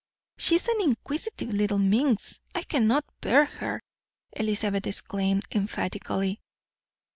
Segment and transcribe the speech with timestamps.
[0.35, 3.81] "She is an inquisitive little minx, and I cannot bear her,"
[4.31, 6.41] Elizabeth exclaimed emphatically.